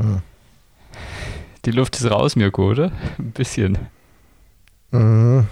[0.00, 0.22] Hm.
[1.66, 2.90] Die Luft ist raus, Mirko, oder?
[3.18, 3.78] Ein bisschen.
[4.90, 5.46] Mhm.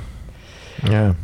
[0.91, 1.15] Ja.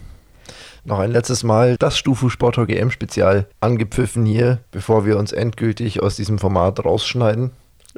[0.85, 6.03] Noch ein letztes Mal das Stufu Sporttalk EM Spezial angepfiffen hier, bevor wir uns endgültig
[6.03, 7.53] aus diesem Format rausschneiden.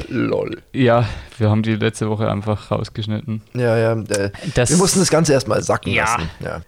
[0.09, 0.62] Lol.
[0.73, 3.43] Ja, wir haben die letzte Woche einfach rausgeschnitten.
[3.54, 3.93] Ja, ja.
[3.95, 6.04] Äh, Das- wir mussten das Ganze erstmal sacken Ja.
[6.04, 6.30] lassen.
[6.40, 6.61] Ja.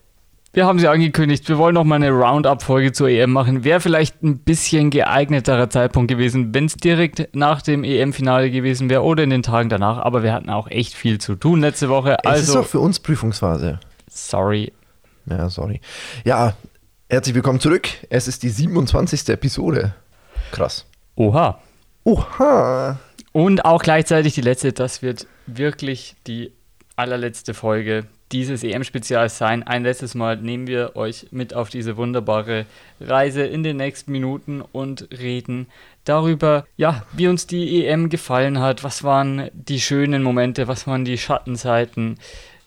[0.53, 3.65] Wir haben sie angekündigt, wir wollen noch mal eine Roundup-Folge zur EM machen.
[3.65, 9.03] Wäre vielleicht ein bisschen geeigneterer Zeitpunkt gewesen, wenn es direkt nach dem EM-Finale gewesen wäre
[9.03, 9.99] oder in den Tagen danach.
[9.99, 12.17] Aber wir hatten auch echt viel zu tun letzte Woche.
[12.25, 13.79] Es ist Also, auch für uns Prüfungsphase.
[14.11, 14.73] sorry.
[15.27, 15.83] Ja, sorry.
[16.25, 16.55] Ja,
[17.11, 17.87] herzlich willkommen zurück.
[18.09, 19.29] Es ist die 27.
[19.29, 19.95] Episode.
[20.51, 20.87] Krass.
[21.15, 21.61] Oha.
[22.05, 22.99] Oha.
[23.33, 26.53] Und auch gleichzeitig die letzte, das wird wirklich die
[26.97, 29.63] allerletzte Folge dieses EM-Spezials sein.
[29.63, 32.67] Ein letztes Mal nehmen wir euch mit auf diese wunderbare
[33.01, 35.67] Reise in den nächsten Minuten und reden
[36.05, 41.05] darüber, ja, wie uns die EM gefallen hat, was waren die schönen Momente, was waren
[41.05, 42.19] die Schattenseiten,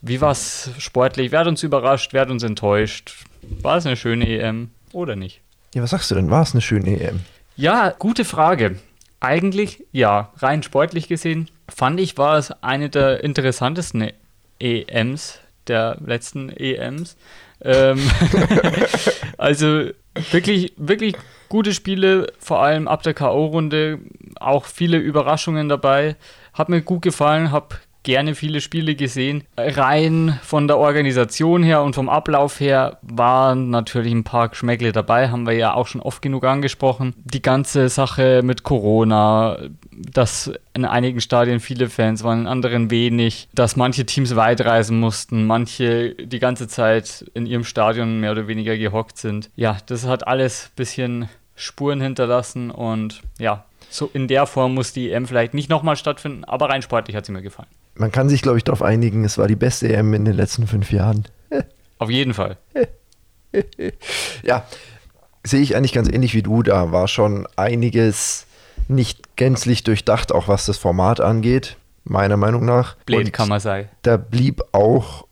[0.02, 3.26] wie war es sportlich, wer hat uns überrascht, wer hat uns enttäuscht,
[3.62, 5.42] war es eine schöne EM oder nicht?
[5.74, 6.30] Ja, was sagst du denn?
[6.30, 7.22] War es eine schöne EM?
[7.56, 8.78] Ja, gute Frage.
[9.20, 14.12] Eigentlich ja, rein sportlich gesehen fand ich, war es eine der interessantesten
[14.60, 17.18] EMs der letzten EMs.
[17.64, 18.00] Ähm,
[19.38, 19.90] also
[20.32, 21.16] wirklich, wirklich
[21.50, 24.00] gute Spiele, vor allem ab der K.O.-Runde,
[24.40, 26.16] auch viele Überraschungen dabei.
[26.54, 29.44] Hat mir gut gefallen, habe gerne viele Spiele gesehen.
[29.58, 35.30] Rein von der Organisation her und vom Ablauf her waren natürlich ein paar Geschmäckle dabei,
[35.30, 37.14] haben wir ja auch schon oft genug angesprochen.
[37.24, 39.58] Die ganze Sache mit Corona,
[39.92, 45.00] dass in einigen Stadien viele Fans waren, in anderen wenig, dass manche Teams weit reisen
[45.00, 49.50] mussten, manche die ganze Zeit in ihrem Stadion mehr oder weniger gehockt sind.
[49.56, 54.94] Ja, das hat alles ein bisschen Spuren hinterlassen und ja, so in der Form muss
[54.94, 57.68] die EM vielleicht nicht nochmal stattfinden, aber rein sportlich hat sie mir gefallen.
[57.96, 60.66] Man kann sich, glaube ich, darauf einigen, es war die beste EM in den letzten
[60.66, 61.26] fünf Jahren.
[62.00, 62.58] Auf jeden Fall.
[64.44, 64.66] Ja,
[65.44, 66.64] sehe ich eigentlich ganz ähnlich wie du.
[66.64, 68.48] Da war schon einiges
[68.88, 72.96] nicht gänzlich durchdacht, auch was das Format angeht, meiner Meinung nach.
[73.06, 73.90] Blöd kann man sein.
[74.02, 75.26] da blieb auch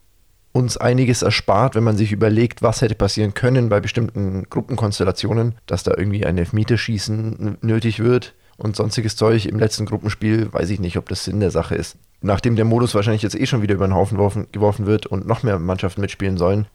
[0.51, 5.83] uns einiges erspart, wenn man sich überlegt, was hätte passieren können bei bestimmten Gruppenkonstellationen, dass
[5.83, 10.97] da irgendwie ein Elfmeterschießen nötig wird und sonstiges Zeug im letzten Gruppenspiel, weiß ich nicht,
[10.97, 11.97] ob das Sinn der Sache ist.
[12.21, 14.17] Nachdem der Modus wahrscheinlich jetzt eh schon wieder über den Haufen
[14.51, 16.67] geworfen wird und noch mehr Mannschaften mitspielen sollen,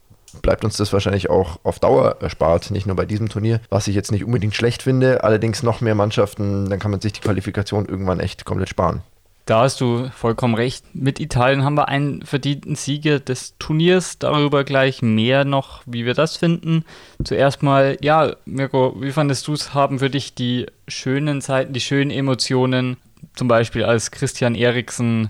[0.43, 3.95] bleibt uns das wahrscheinlich auch auf Dauer erspart, nicht nur bei diesem Turnier, was ich
[3.95, 7.87] jetzt nicht unbedingt schlecht finde, allerdings noch mehr Mannschaften, dann kann man sich die Qualifikation
[7.87, 9.03] irgendwann echt komplett sparen.
[9.47, 10.87] Da hast du vollkommen recht.
[10.95, 14.19] Mit Italien haben wir einen verdienten Sieger des Turniers.
[14.19, 16.85] Darüber gleich mehr noch, wie wir das finden.
[17.23, 19.75] Zuerst mal, ja, Mirko, wie fandest du es?
[19.75, 22.97] Haben für dich die schönen Zeiten, die schönen Emotionen,
[23.35, 25.29] zum Beispiel als Christian Eriksen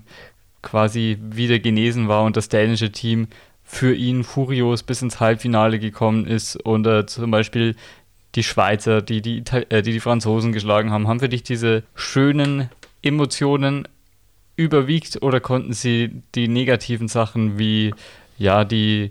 [0.63, 3.27] quasi wieder genesen war und das dänische Team
[3.75, 7.75] für ihn furios bis ins Halbfinale gekommen ist oder zum Beispiel
[8.37, 12.71] die Schweizer, die die, äh, die die Franzosen geschlagen haben, haben für dich diese schönen
[13.03, 13.89] Emotionen
[14.57, 17.93] überwiegt oder konnten sie die negativen Sachen wie
[18.39, 19.11] ja die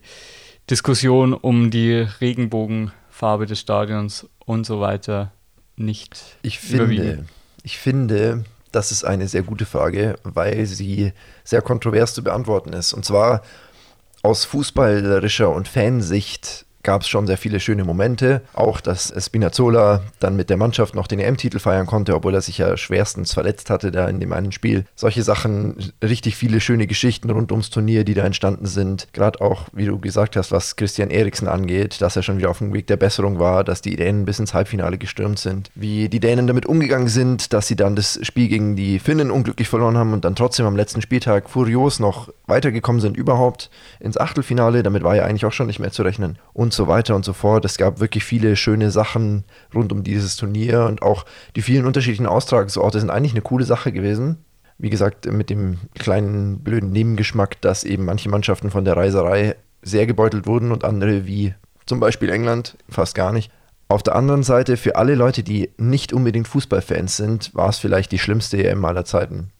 [0.69, 5.33] Diskussion um die Regenbogenfarbe des Stadions und so weiter
[5.75, 7.03] nicht Ich überwiegen?
[7.03, 7.25] finde,
[7.63, 11.11] ich finde, das ist eine sehr gute Frage, weil sie
[11.43, 12.93] sehr kontrovers zu beantworten ist.
[12.93, 13.41] Und zwar
[14.23, 18.41] aus fußballerischer und Fansicht gab es schon sehr viele schöne Momente.
[18.53, 22.57] Auch, dass Spinazzola dann mit der Mannschaft noch den EM-Titel feiern konnte, obwohl er sich
[22.57, 24.85] ja schwerstens verletzt hatte da in dem einen Spiel.
[24.95, 29.07] Solche Sachen, richtig viele schöne Geschichten rund ums Turnier, die da entstanden sind.
[29.13, 32.57] Gerade auch, wie du gesagt hast, was Christian Eriksen angeht, dass er schon wieder auf
[32.57, 35.71] dem Weg der Besserung war, dass die Dänen bis ins Halbfinale gestürmt sind.
[35.75, 39.69] Wie die Dänen damit umgegangen sind, dass sie dann das Spiel gegen die Finnen unglücklich
[39.69, 44.83] verloren haben und dann trotzdem am letzten Spieltag furios noch weitergekommen sind überhaupt ins Achtelfinale.
[44.83, 46.37] Damit war ja eigentlich auch schon nicht mehr zu rechnen.
[46.51, 47.65] Und so weiter und so fort.
[47.65, 51.25] Es gab wirklich viele schöne Sachen rund um dieses Turnier und auch
[51.55, 54.37] die vielen unterschiedlichen Austragungsorte sind eigentlich eine coole Sache gewesen.
[54.77, 60.07] Wie gesagt, mit dem kleinen blöden Nebengeschmack, dass eben manche Mannschaften von der Reiserei sehr
[60.07, 61.53] gebeutelt wurden und andere wie
[61.85, 63.51] zum Beispiel England fast gar nicht.
[63.87, 68.11] Auf der anderen Seite, für alle Leute, die nicht unbedingt Fußballfans sind, war es vielleicht
[68.11, 69.51] die schlimmste EM aller Zeiten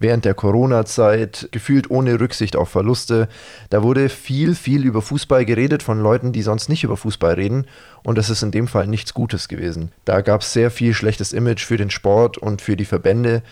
[0.00, 3.28] während der Corona-Zeit, gefühlt ohne Rücksicht auf Verluste.
[3.70, 7.66] Da wurde viel, viel über Fußball geredet von Leuten, die sonst nicht über Fußball reden.
[8.02, 9.92] Und das ist in dem Fall nichts Gutes gewesen.
[10.04, 13.42] Da gab es sehr viel schlechtes Image für den Sport und für die Verbände,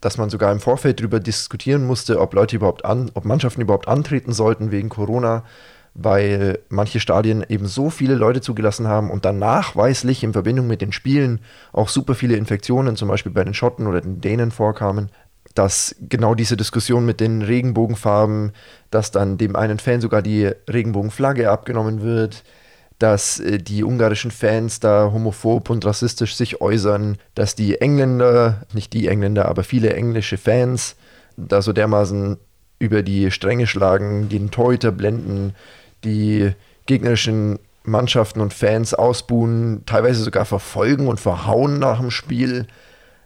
[0.00, 3.88] dass man sogar im Vorfeld darüber diskutieren musste, ob Leute überhaupt an, ob Mannschaften überhaupt
[3.88, 5.44] antreten sollten wegen Corona
[5.94, 10.80] weil manche Stadien eben so viele Leute zugelassen haben und dann nachweislich in Verbindung mit
[10.80, 11.40] den Spielen
[11.72, 15.10] auch super viele Infektionen, zum Beispiel bei den Schotten oder den Dänen vorkamen,
[15.54, 18.52] dass genau diese Diskussion mit den Regenbogenfarben,
[18.90, 22.44] dass dann dem einen Fan sogar die Regenbogenflagge abgenommen wird,
[22.98, 28.92] dass äh, die ungarischen Fans da homophob und rassistisch sich äußern, dass die Engländer, nicht
[28.92, 30.96] die Engländer, aber viele englische Fans
[31.36, 32.36] da so dermaßen
[32.78, 35.54] über die Stränge schlagen, den Torhüter blenden,
[36.04, 36.52] die
[36.86, 42.66] gegnerischen Mannschaften und Fans ausbuhen, teilweise sogar verfolgen und verhauen nach dem Spiel,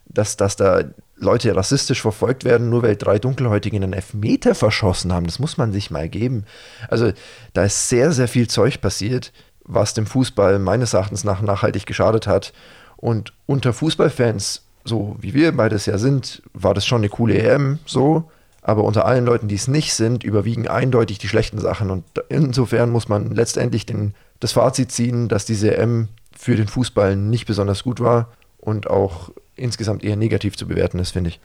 [0.07, 0.83] dass, dass da
[1.21, 5.27] Leute rassistisch verfolgt werden, nur weil drei Dunkelhäutige einen Elfmeter verschossen haben.
[5.27, 6.45] Das muss man sich mal geben.
[6.89, 7.13] Also
[7.53, 9.33] da ist sehr, sehr viel Zeug passiert,
[9.65, 12.53] was dem Fußball meines Erachtens nach nachhaltig geschadet hat.
[12.97, 17.79] Und unter Fußballfans, so wie wir beides ja sind, war das schon eine coole EM,
[17.85, 18.31] so.
[18.63, 21.91] Aber unter allen Leuten, die es nicht sind, überwiegen eindeutig die schlechten Sachen.
[21.91, 27.17] Und insofern muss man letztendlich den, das Fazit ziehen, dass diese EM für den Fußball
[27.17, 31.41] nicht besonders gut war und auch insgesamt eher negativ zu bewerten ist, finde ich.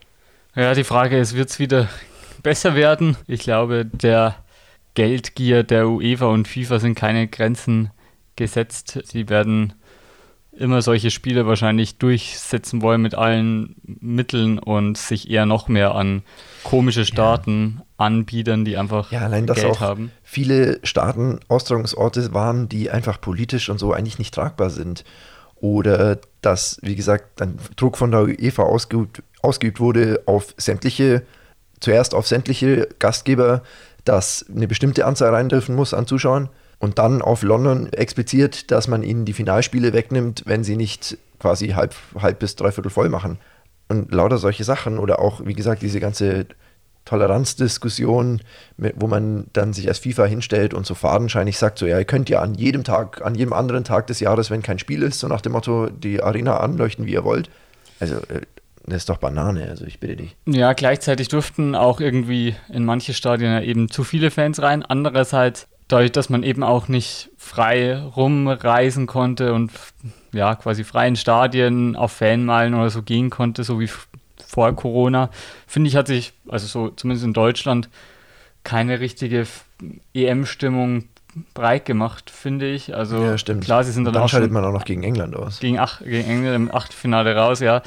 [0.55, 1.89] Ja, die Frage ist, wird es wieder
[2.43, 3.17] besser werden?
[3.27, 4.35] Ich glaube, der
[4.93, 7.89] Geldgier der UEFA und FIFA sind keine Grenzen
[8.35, 8.99] gesetzt.
[9.05, 9.73] Sie werden
[10.55, 16.21] immer solche Spiele wahrscheinlich durchsetzen wollen mit allen Mitteln und sich eher noch mehr an
[16.63, 17.85] komische Staaten ja.
[17.97, 20.11] anbiedern, die einfach ja, allein, dass Geld auch haben.
[20.21, 25.03] Viele Staaten Austragungsorte waren, die einfach politisch und so eigentlich nicht tragbar sind.
[25.63, 31.23] Oder dass, wie gesagt, dann Druck von der UEFA ausgeübt, ausgeübt wurde auf sämtliche,
[31.79, 33.63] zuerst auf sämtliche Gastgeber,
[34.03, 36.49] dass eine bestimmte Anzahl rein dürfen muss an Zuschauern
[36.79, 41.69] und dann auf London expliziert, dass man ihnen die Finalspiele wegnimmt, wenn sie nicht quasi
[41.69, 43.37] halb, halb bis dreiviertel voll machen.
[43.87, 46.45] Und lauter solche Sachen oder auch, wie gesagt, diese ganze
[47.05, 48.41] Toleranzdiskussion,
[48.77, 52.29] wo man dann sich als FIFA hinstellt und so fadenscheinig sagt, so ja, ihr könnt
[52.29, 55.27] ja an jedem Tag, an jedem anderen Tag des Jahres, wenn kein Spiel ist, so
[55.27, 57.49] nach dem Motto, die Arena anleuchten, wie ihr wollt.
[57.99, 58.41] Also äh,
[58.85, 60.35] das ist doch Banane, also ich bitte dich.
[60.45, 64.83] Ja, gleichzeitig durften auch irgendwie in manche Stadien ja eben zu viele Fans rein.
[64.83, 69.71] Andererseits dadurch, dass man eben auch nicht frei rumreisen konnte und
[70.33, 73.89] ja, quasi frei in Stadien auf Fanmeilen oder so gehen konnte, so wie
[74.53, 75.29] vor Corona,
[75.65, 77.89] finde ich, hat sich, also so zumindest in Deutschland,
[78.63, 79.45] keine richtige
[80.13, 81.05] EM-Stimmung
[81.55, 82.95] breit gemacht, finde ich.
[82.95, 83.65] Also ja, stimmt.
[83.65, 85.59] klar, sie sind dann, dann auch scheidet man auch noch gegen England aus.
[85.59, 87.81] Gegen, ach, gegen England im Achtelfinale raus, ja.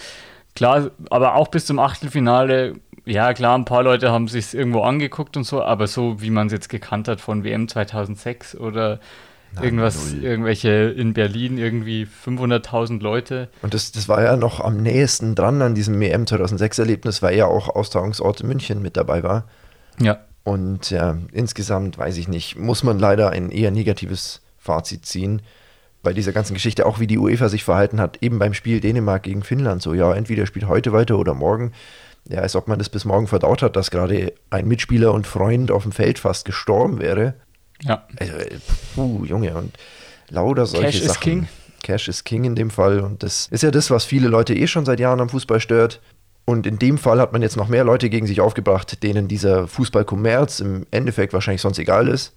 [0.56, 2.74] Klar, aber auch bis zum Achtelfinale
[3.06, 6.48] ja, klar, ein paar Leute haben sich irgendwo angeguckt und so, aber so wie man
[6.48, 8.98] es jetzt gekannt hat von WM 2006 oder
[9.56, 10.24] Nein, irgendwas, null.
[10.24, 13.48] irgendwelche in Berlin irgendwie 500.000 Leute.
[13.62, 17.46] Und das, das war ja noch am nächsten dran an diesem WM 2006-Erlebnis, weil ja
[17.46, 19.46] auch Austragungsort München mit dabei war.
[20.00, 20.18] Ja.
[20.44, 25.42] Und ja, insgesamt, weiß ich nicht, muss man leider ein eher negatives Fazit ziehen
[26.02, 29.24] bei dieser ganzen Geschichte, auch wie die UEFA sich verhalten hat, eben beim Spiel Dänemark
[29.24, 29.82] gegen Finnland.
[29.82, 31.72] So, ja, entweder spielt heute weiter oder morgen
[32.28, 35.70] ja, als ob man das bis morgen verdaut hat, dass gerade ein Mitspieler und Freund
[35.70, 37.34] auf dem Feld fast gestorben wäre.
[37.82, 38.06] Ja.
[38.18, 38.32] Also,
[38.94, 39.76] puh, Junge, und
[40.30, 41.06] lauter solche Cash Sachen.
[41.06, 41.48] Cash ist King.
[41.82, 43.00] Cash ist King in dem Fall.
[43.00, 46.00] Und das ist ja das, was viele Leute eh schon seit Jahren am Fußball stört.
[46.44, 49.66] Und in dem Fall hat man jetzt noch mehr Leute gegen sich aufgebracht, denen dieser
[49.66, 52.32] Fußballkommerz im Endeffekt wahrscheinlich sonst egal ist.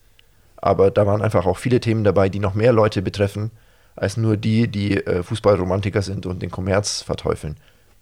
[0.58, 3.52] Aber da waren einfach auch viele Themen dabei, die noch mehr Leute betreffen,
[3.96, 7.58] als nur die, die äh, Fußballromantiker sind und den Kommerz verteufeln.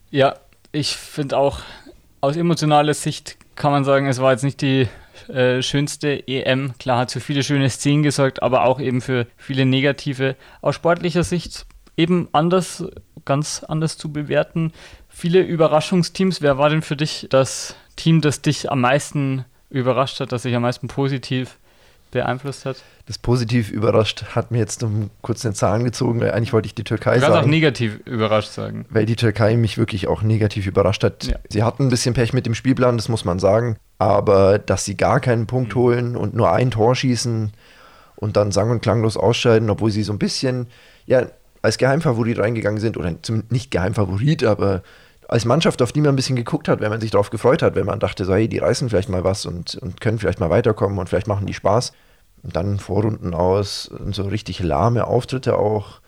[0.10, 0.36] Ja,
[0.72, 1.60] ich finde auch,
[2.22, 4.88] aus emotionaler Sicht kann man sagen, es war jetzt nicht die
[5.30, 6.74] äh, schönste EM.
[6.80, 10.36] Klar hat für viele schöne Szenen gesorgt, aber auch eben für viele negative.
[10.62, 11.66] Aus sportlicher Sicht
[11.98, 12.86] eben anders,
[13.26, 14.72] ganz anders zu bewerten.
[15.10, 16.42] Viele Überraschungsteams.
[16.42, 20.56] Wer war denn für dich das Team, das dich am meisten überrascht hat, das sich
[20.56, 21.58] am meisten positiv
[22.12, 22.78] beeinflusst hat?
[23.06, 26.76] Das positiv überrascht hat mir jetzt um kurz den Zahn gezogen, weil eigentlich wollte ich
[26.76, 27.36] die Türkei du sagen.
[27.36, 28.86] auch negativ überrascht sagen.
[28.90, 31.26] Weil die Türkei mich wirklich auch negativ überrascht hat.
[31.26, 31.38] Ja.
[31.50, 33.78] Sie hatten ein bisschen Pech mit dem Spielplan, das muss man sagen.
[34.00, 35.80] Aber dass sie gar keinen Punkt mhm.
[35.80, 37.52] holen und nur ein Tor schießen
[38.16, 40.68] und dann sang- und klanglos ausscheiden, obwohl sie so ein bisschen,
[41.06, 41.28] ja,
[41.62, 43.14] als Geheimfavorit reingegangen sind, oder
[43.50, 44.84] nicht Geheimfavorit, aber
[45.28, 47.76] als Mannschaft, auf die man ein bisschen geguckt hat, wenn man sich darauf gefreut hat,
[47.76, 50.50] wenn man dachte, so, hey, die reißen vielleicht mal was und, und können vielleicht mal
[50.50, 51.92] weiterkommen und vielleicht machen die Spaß.
[52.44, 56.00] Und dann Vorrunden aus und so richtig lahme Auftritte auch.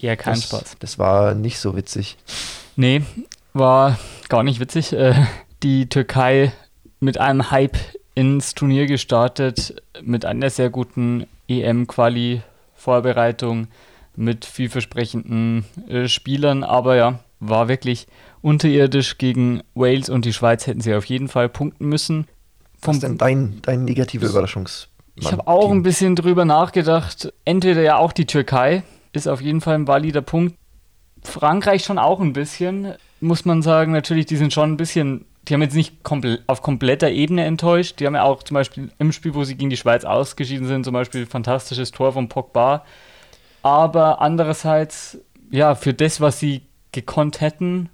[0.00, 0.76] Ja, kein das, Spaß.
[0.80, 2.18] Das war nicht so witzig.
[2.76, 3.02] Nee,
[3.54, 4.92] war gar nicht witzig.
[4.92, 5.14] Äh,
[5.62, 6.52] die Türkei
[7.00, 7.76] mit einem Hype
[8.14, 13.66] ins Turnier gestartet, mit einer sehr guten EM-Quali-Vorbereitung,
[14.16, 18.06] mit vielversprechenden äh, Spielern, aber ja, war wirklich
[18.42, 22.26] unterirdisch gegen Wales und die Schweiz hätten sie auf jeden Fall punkten müssen.
[22.82, 27.32] Was ist denn dein, dein negativer Überraschungs Ich habe auch ein bisschen drüber nachgedacht.
[27.44, 30.56] Entweder ja auch die Türkei ist auf jeden Fall ein valider Punkt.
[31.22, 33.92] Frankreich schon auch ein bisschen, muss man sagen.
[33.92, 38.00] Natürlich, die sind schon ein bisschen, die haben jetzt nicht komple auf kompletter Ebene enttäuscht.
[38.00, 40.84] Die haben ja auch zum Beispiel im Spiel, wo sie gegen die Schweiz ausgeschieden sind,
[40.84, 42.84] zum Beispiel fantastisches Tor von Pogba.
[43.62, 45.18] Aber andererseits,
[45.50, 47.88] ja, für das, was sie gekonnt hätten,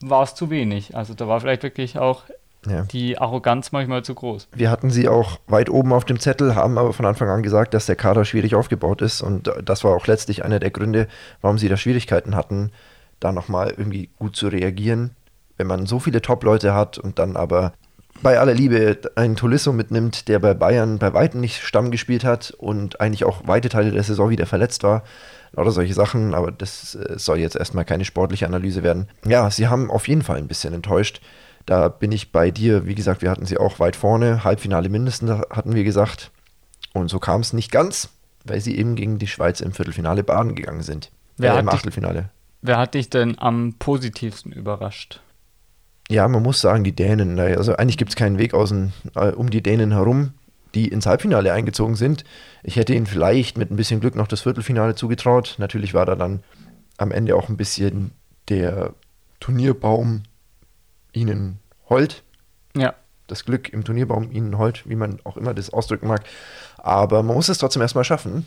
[0.00, 0.96] war es zu wenig.
[0.96, 2.24] Also da war vielleicht wirklich auch
[2.66, 2.82] ja.
[2.82, 4.48] die Arroganz manchmal zu groß.
[4.54, 7.74] Wir hatten sie auch weit oben auf dem Zettel, haben aber von Anfang an gesagt,
[7.74, 9.22] dass der Kader schwierig aufgebaut ist.
[9.22, 11.08] Und das war auch letztlich einer der Gründe,
[11.40, 12.72] warum sie da Schwierigkeiten hatten,
[13.18, 15.16] da nochmal irgendwie gut zu reagieren.
[15.60, 17.74] Wenn man so viele Top-Leute hat und dann aber
[18.22, 22.54] bei aller Liebe einen Tolisso mitnimmt, der bei Bayern bei Weitem nicht Stamm gespielt hat
[22.56, 25.02] und eigentlich auch weite Teile der Saison wieder verletzt war,
[25.54, 29.06] oder solche Sachen, aber das äh, soll jetzt erstmal keine sportliche Analyse werden.
[29.26, 31.20] Ja, sie haben auf jeden Fall ein bisschen enttäuscht.
[31.66, 32.86] Da bin ich bei dir.
[32.86, 34.44] Wie gesagt, wir hatten sie auch weit vorne.
[34.44, 36.30] Halbfinale mindestens hatten wir gesagt.
[36.94, 38.08] Und so kam es nicht ganz,
[38.46, 41.10] weil sie eben gegen die Schweiz im Viertelfinale baden gegangen sind.
[41.36, 42.22] Wer äh, im Achtelfinale.
[42.22, 42.30] Dich,
[42.62, 45.20] wer hat dich denn am positivsten überrascht?
[46.10, 47.38] Ja, man muss sagen, die Dänen.
[47.38, 50.32] Also eigentlich gibt es keinen Weg außen, äh, um die Dänen herum,
[50.74, 52.24] die ins Halbfinale eingezogen sind.
[52.64, 55.54] Ich hätte ihnen vielleicht mit ein bisschen Glück noch das Viertelfinale zugetraut.
[55.58, 56.42] Natürlich war da dann
[56.96, 58.10] am Ende auch ein bisschen
[58.48, 58.92] der
[59.38, 60.24] Turnierbaum
[61.12, 62.24] ihnen hold.
[62.76, 62.94] Ja.
[63.28, 66.24] Das Glück im Turnierbaum ihnen hold, wie man auch immer das ausdrücken mag.
[66.78, 68.46] Aber man muss es trotzdem erstmal schaffen.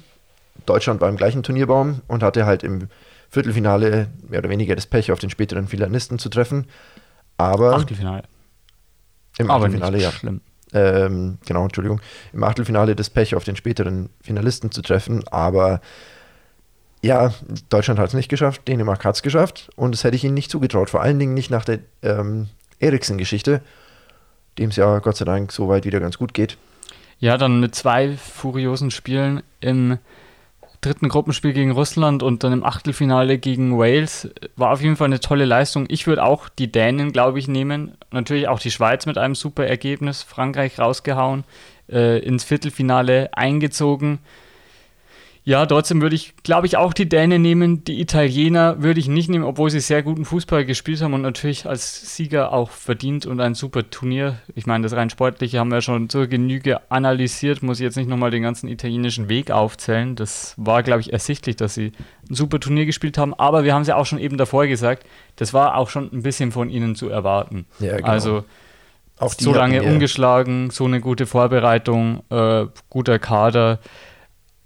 [0.65, 2.89] Deutschland war im gleichen Turnierbaum und hatte halt im
[3.29, 6.67] Viertelfinale mehr oder weniger das Pech, auf den späteren Finalisten zu treffen.
[7.51, 7.75] Aber.
[7.75, 8.23] Achtelfinale.
[9.37, 10.11] Im Aber Achtelfinale, ja.
[10.11, 10.41] Schlimm.
[10.73, 12.01] Ähm, genau, Entschuldigung.
[12.33, 15.23] Im Achtelfinale das Pech, auf den späteren Finalisten zu treffen.
[15.27, 15.81] Aber
[17.03, 17.33] ja,
[17.69, 20.49] Deutschland hat es nicht geschafft, Dänemark hat es geschafft und das hätte ich ihnen nicht
[20.49, 20.89] zugetraut.
[20.89, 22.47] Vor allen Dingen nicht nach der ähm,
[22.79, 23.61] Eriksen-Geschichte,
[24.57, 26.57] dem es ja Gott sei Dank soweit wieder ganz gut geht.
[27.19, 29.97] Ja, dann mit zwei furiosen Spielen im
[30.85, 35.19] dritten Gruppenspiel gegen Russland und dann im Achtelfinale gegen Wales war auf jeden Fall eine
[35.19, 35.85] tolle Leistung.
[35.89, 37.97] Ich würde auch die Dänen, glaube ich, nehmen.
[38.11, 40.23] Natürlich auch die Schweiz mit einem super Ergebnis.
[40.23, 41.43] Frankreich rausgehauen,
[41.89, 44.19] äh, ins Viertelfinale eingezogen.
[45.45, 47.83] Ja, trotzdem würde ich, glaube ich, auch die Dänen nehmen.
[47.83, 51.65] Die Italiener würde ich nicht nehmen, obwohl sie sehr guten Fußball gespielt haben und natürlich
[51.67, 54.37] als Sieger auch verdient und ein super Turnier.
[54.55, 57.61] Ich meine, das rein sportliche haben wir schon zur Genüge analysiert.
[57.61, 60.15] Muss ich jetzt nicht nochmal den ganzen italienischen Weg aufzählen.
[60.15, 61.91] Das war, glaube ich, ersichtlich, dass sie
[62.29, 63.33] ein super Turnier gespielt haben.
[63.33, 66.23] Aber wir haben es ja auch schon eben davor gesagt, das war auch schon ein
[66.23, 67.65] bisschen von ihnen zu erwarten.
[67.79, 68.07] Ja, genau.
[68.07, 68.45] Also
[69.19, 73.79] auch so lange ungeschlagen, so eine gute Vorbereitung, äh, guter Kader.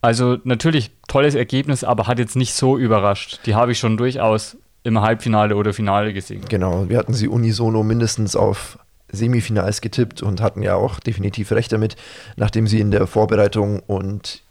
[0.01, 3.39] Also natürlich tolles Ergebnis, aber hat jetzt nicht so überrascht.
[3.45, 6.45] Die habe ich schon durchaus im Halbfinale oder Finale gesehen.
[6.47, 11.71] Genau, wir hatten sie unisono mindestens auf Semifinals getippt und hatten ja auch definitiv recht
[11.71, 11.95] damit,
[12.35, 14.43] nachdem sie in der Vorbereitung und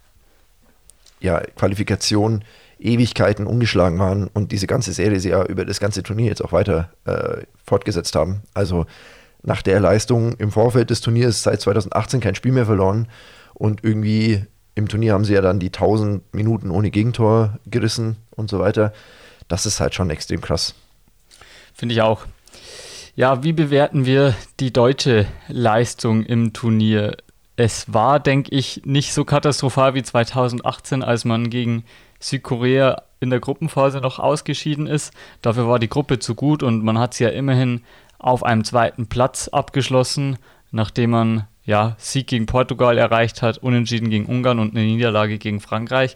[1.21, 2.45] ja, Qualifikation
[2.79, 6.53] Ewigkeiten ungeschlagen waren und diese ganze Serie sie ja über das ganze Turnier jetzt auch
[6.53, 8.43] weiter äh, fortgesetzt haben.
[8.53, 8.87] Also
[9.43, 13.09] nach der Leistung im Vorfeld des Turniers seit 2018 kein Spiel mehr verloren
[13.55, 14.45] und irgendwie
[14.77, 18.93] im Turnier haben sie ja dann die 1000 Minuten ohne Gegentor gerissen und so weiter.
[19.49, 20.75] Das ist halt schon extrem krass.
[21.75, 22.27] Finde ich auch.
[23.15, 27.17] Ja, wie bewerten wir die deutsche Leistung im Turnier?
[27.57, 31.85] Es war, denke ich, nicht so katastrophal wie 2018, als man gegen
[32.21, 35.15] Südkorea in der Gruppenphase noch ausgeschieden ist.
[35.41, 37.83] Dafür war die Gruppe zu gut und man hat es ja immerhin
[38.19, 40.37] auf einem zweiten Platz abgeschlossen,
[40.71, 45.61] nachdem man ja, Sieg gegen Portugal erreicht hat, Unentschieden gegen Ungarn und eine Niederlage gegen
[45.61, 46.15] Frankreich.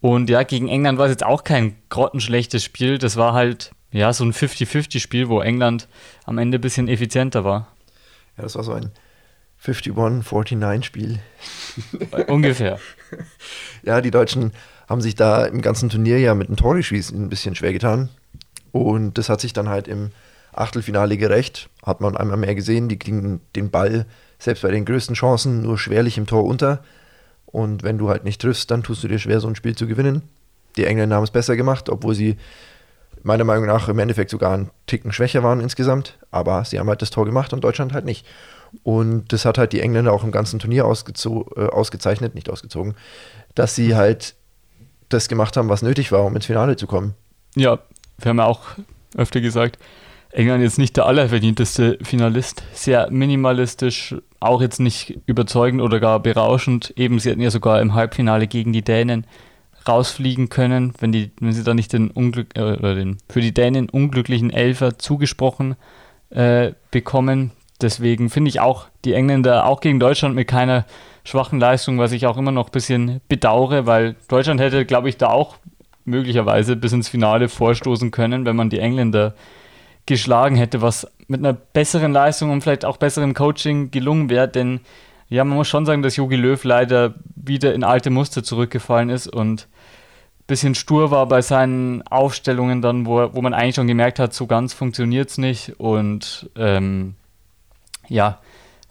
[0.00, 2.98] Und ja, gegen England war es jetzt auch kein grottenschlechtes Spiel.
[2.98, 5.88] Das war halt ja so ein 50-50-Spiel, wo England
[6.24, 7.68] am Ende ein bisschen effizienter war.
[8.36, 8.90] Ja, das war so ein
[9.62, 11.18] 51-49-Spiel.
[12.28, 12.78] Ungefähr.
[13.82, 14.52] ja, die Deutschen
[14.88, 18.10] haben sich da im ganzen Turnier ja mit dem Tore-Schießen ein bisschen schwer getan.
[18.72, 20.10] Und das hat sich dann halt im
[20.52, 21.70] Achtelfinale gerecht.
[21.84, 24.06] Hat man einmal mehr gesehen, die kriegen den Ball
[24.38, 26.82] selbst bei den größten Chancen nur schwerlich im Tor unter.
[27.46, 29.86] Und wenn du halt nicht triffst, dann tust du dir schwer, so ein Spiel zu
[29.86, 30.22] gewinnen.
[30.76, 32.36] Die Engländer haben es besser gemacht, obwohl sie
[33.22, 36.18] meiner Meinung nach im Endeffekt sogar einen Ticken schwächer waren insgesamt.
[36.30, 38.26] Aber sie haben halt das Tor gemacht und Deutschland halt nicht.
[38.82, 42.94] Und das hat halt die Engländer auch im ganzen Turnier äh, ausgezeichnet, nicht ausgezogen,
[43.54, 44.34] dass sie halt
[45.08, 47.14] das gemacht haben, was nötig war, um ins Finale zu kommen.
[47.54, 47.78] Ja,
[48.18, 48.62] wir haben ja auch
[49.16, 49.78] öfter gesagt,
[50.34, 52.62] England jetzt nicht der allerverdienteste Finalist.
[52.72, 56.92] Sehr minimalistisch, auch jetzt nicht überzeugend oder gar berauschend.
[56.96, 59.26] Eben, sie hätten ja sogar im Halbfinale gegen die Dänen
[59.86, 63.88] rausfliegen können, wenn, die, wenn sie da nicht den, Unglück, äh, den für die Dänen
[63.88, 65.76] unglücklichen Elfer zugesprochen
[66.30, 67.52] äh, bekommen.
[67.80, 70.86] Deswegen finde ich auch die Engländer auch gegen Deutschland mit keiner
[71.24, 75.16] schwachen Leistung, was ich auch immer noch ein bisschen bedauere, weil Deutschland hätte, glaube ich,
[75.16, 75.56] da auch
[76.04, 79.34] möglicherweise bis ins Finale vorstoßen können, wenn man die Engländer
[80.06, 84.80] geschlagen hätte, was mit einer besseren Leistung und vielleicht auch besserem Coaching gelungen wäre, denn
[85.28, 89.26] ja, man muss schon sagen, dass Jogi Löw leider wieder in alte Muster zurückgefallen ist
[89.26, 94.18] und ein bisschen stur war bei seinen Aufstellungen dann, wo, wo man eigentlich schon gemerkt
[94.18, 97.14] hat, so ganz funktioniert es nicht und ähm,
[98.08, 98.38] ja,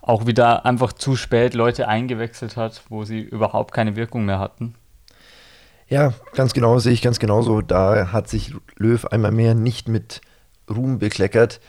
[0.01, 4.75] auch wieder einfach zu spät Leute eingewechselt hat, wo sie überhaupt keine Wirkung mehr hatten.
[5.88, 7.62] Ja, ganz genau, sehe ich ganz genauso.
[7.62, 10.22] Da hat sich Löw einmal mehr nicht mit
[10.70, 11.60] Ruhm bekleckert,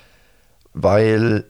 [0.72, 1.44] weil,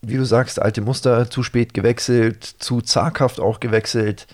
[0.00, 4.26] wie du sagst, alte Muster zu spät gewechselt, zu zaghaft auch gewechselt.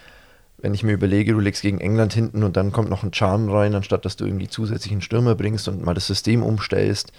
[0.59, 3.49] Wenn ich mir überlege, du legst gegen England hinten und dann kommt noch ein Charm
[3.49, 7.12] rein, anstatt dass du irgendwie zusätzlichen Stürmer bringst und mal das System umstellst.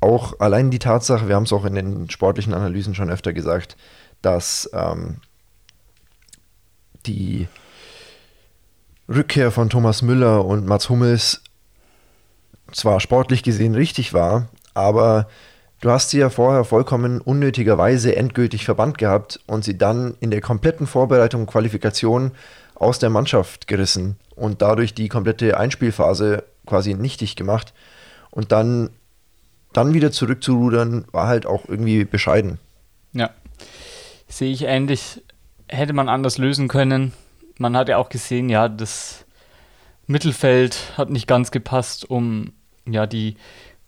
[0.00, 3.76] Auch allein die Tatsache, wir haben es auch in den sportlichen Analysen schon öfter gesagt,
[4.20, 5.16] dass ähm,
[7.06, 7.48] die
[9.08, 11.42] Rückkehr von Thomas Müller und Mats Hummels
[12.72, 15.28] zwar sportlich gesehen richtig war, aber
[15.80, 20.40] du hast sie ja vorher vollkommen unnötigerweise endgültig verbannt gehabt und sie dann in der
[20.40, 22.32] kompletten Vorbereitung und Qualifikation
[22.74, 27.72] aus der Mannschaft gerissen und dadurch die komplette Einspielphase quasi nichtig gemacht.
[28.30, 28.90] Und dann,
[29.72, 32.58] dann wieder zurückzurudern, war halt auch irgendwie bescheiden.
[33.12, 33.30] Ja,
[34.28, 35.22] sehe ich ähnlich.
[35.68, 37.12] Hätte man anders lösen können.
[37.58, 39.24] Man hat ja auch gesehen, ja, das
[40.06, 42.52] Mittelfeld hat nicht ganz gepasst, um
[42.86, 43.36] ja die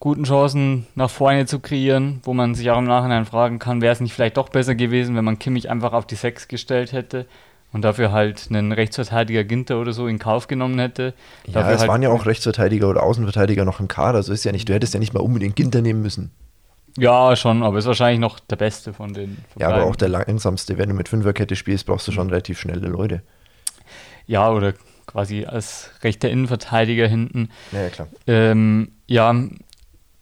[0.00, 3.93] guten Chancen nach vorne zu kreieren, wo man sich auch im Nachhinein fragen kann, wäre
[3.93, 7.26] es nicht vielleicht doch besser gewesen, wenn man Kimmich einfach auf die 6 gestellt hätte
[7.73, 11.14] und dafür halt einen Rechtsverteidiger Ginter oder so in Kauf genommen hätte.
[11.47, 14.45] Ja, dafür es halt waren ja auch Rechtsverteidiger oder Außenverteidiger noch im Kader, so ist
[14.45, 16.31] ja nicht, du hättest ja nicht mal unbedingt Ginter nehmen müssen.
[16.97, 19.38] Ja, schon, aber ist wahrscheinlich noch der Beste von den.
[19.57, 22.88] Ja, aber auch der langsamste, wenn du mit Fünferkette spielst, brauchst du schon relativ schnelle
[22.88, 23.23] Leute.
[24.26, 24.75] Ja, oder
[25.09, 27.49] quasi als rechter Innenverteidiger hinten.
[27.73, 28.09] Ja, ja klar.
[28.29, 29.35] Ähm, ja,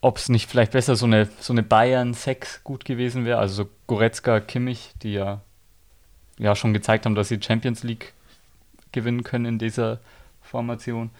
[0.00, 3.70] ob es nicht vielleicht besser so eine, so eine Bayern-6 gut gewesen wäre, also so
[3.86, 5.42] Goretzka, Kimmich, die ja,
[6.38, 8.14] ja schon gezeigt haben, dass sie Champions League
[8.92, 9.98] gewinnen können in dieser
[10.40, 11.10] Formation.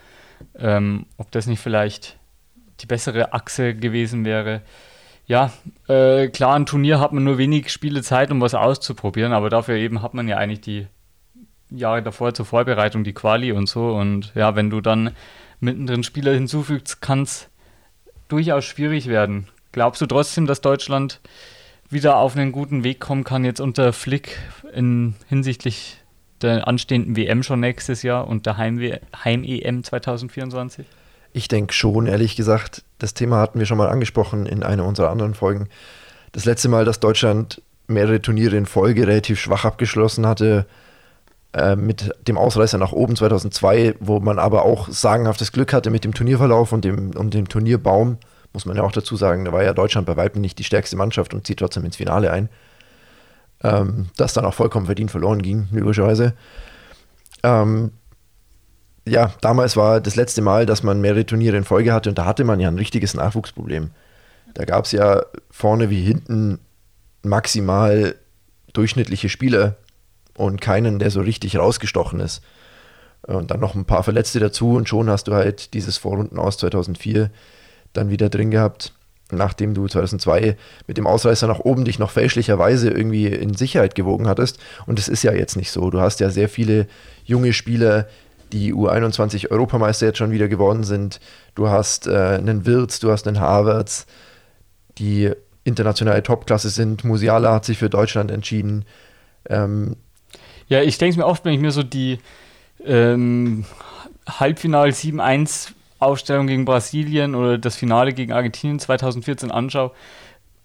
[0.59, 2.17] Ähm, ob das nicht vielleicht
[2.81, 4.63] die bessere Achse gewesen wäre.
[5.27, 5.53] Ja,
[5.89, 9.75] äh, klar, ein Turnier hat man nur wenig Spiele Zeit, um was auszuprobieren, aber dafür
[9.75, 10.87] eben hat man ja eigentlich die
[11.71, 13.91] Jahre davor zur Vorbereitung, die Quali und so.
[13.91, 15.11] Und ja, wenn du dann
[15.61, 17.49] mittendrin Spieler hinzufügst, kann es
[18.29, 19.49] durchaus schwierig werden.
[19.73, 21.21] Glaubst du trotzdem, dass Deutschland
[21.91, 24.39] wieder auf einen guten Weg kommen kann, jetzt unter Flick
[24.73, 25.99] in, hinsichtlich
[26.43, 30.87] der anstehenden WM schon nächstes Jahr und der Heim-EM Heim 2024?
[31.33, 35.11] Ich denke schon, ehrlich gesagt, das Thema hatten wir schon mal angesprochen in einer unserer
[35.11, 35.69] anderen Folgen.
[36.33, 40.67] Das letzte Mal, dass Deutschland mehrere Turniere in Folge relativ schwach abgeschlossen hatte,
[41.57, 46.05] äh, mit dem Ausreißer nach oben 2002, wo man aber auch sagenhaftes Glück hatte mit
[46.05, 48.19] dem Turnierverlauf und dem, und dem Turnierbaum,
[48.53, 50.97] muss man ja auch dazu sagen, da war ja Deutschland bei weitem nicht die stärkste
[50.97, 52.51] Mannschaft und zieht trotzdem ins Finale ein.
[53.65, 56.35] Ähm, das dann auch vollkommen verdient verloren ging, logischerweise.
[57.43, 57.93] Ähm,
[59.09, 62.27] ja, damals war das letzte Mal, dass man mehrere Turniere in Folge hatte und da
[62.27, 63.93] hatte man ja ein richtiges Nachwuchsproblem.
[64.53, 66.59] Da gab es ja vorne wie hinten
[67.23, 68.15] maximal
[68.75, 69.77] durchschnittliche Spieler
[70.37, 72.43] und keinen, der so richtig rausgestochen ist.
[73.27, 76.59] Und dann noch ein paar Verletzte dazu und schon hast du halt dieses Vorrunden aus
[76.59, 77.31] 2004
[77.93, 78.93] dann wieder drin gehabt,
[79.33, 84.29] nachdem du 2002 mit dem Ausreißer nach oben dich noch fälschlicherweise irgendwie in Sicherheit gewogen
[84.29, 84.59] hattest.
[84.87, 85.91] Und es ist ja jetzt nicht so.
[85.91, 86.87] Du hast ja sehr viele
[87.25, 88.07] junge Spieler,
[88.53, 91.19] die U21 Europameister jetzt schon wieder geworden sind.
[91.57, 94.07] Du hast äh, einen Wirtz, du hast einen Havertz,
[94.99, 95.33] die
[95.65, 97.03] internationale Topklasse sind.
[97.03, 98.85] Musiala hat sich für Deutschland entschieden.
[99.49, 99.97] Ähm,
[100.69, 102.19] Ja, ich denke es mir oft, wenn ich mir so die
[102.85, 103.65] ähm,
[104.29, 109.93] Halbfinal 7-1 Aufstellung gegen Brasilien oder das Finale gegen Argentinien 2014 anschaue.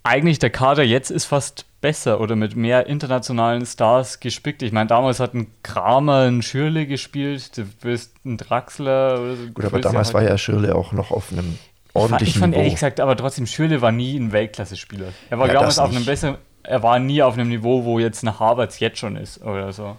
[0.04, 4.62] Eigentlich der Kader jetzt ist fast besser oder mit mehr internationalen Stars gespickt.
[4.62, 9.46] Ich meine, damals hat ein Kramer ein Schürle gespielt, du bist ein Draxler oder so.
[9.54, 11.56] gut, aber damals war ja Schirle auch noch auf einem
[11.94, 12.58] ordentlichen Ich fand Niveau.
[12.60, 15.06] ehrlich gesagt, aber trotzdem, Schürle war nie ein Weltklasse-Spieler.
[15.30, 18.22] Er war Ja, damals auf einem besseren, er war nie auf einem Niveau, wo jetzt
[18.22, 19.96] eine Harvards jetzt schon ist oder so.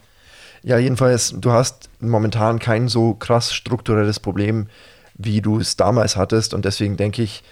[0.63, 4.67] Ja, jedenfalls, du hast momentan kein so krass strukturelles Problem,
[5.15, 6.53] wie du es damals hattest.
[6.53, 7.43] Und deswegen denke ich,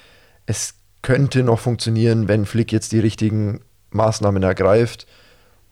[0.45, 5.08] es könnte noch funktionieren, wenn Flick jetzt die richtigen Maßnahmen ergreift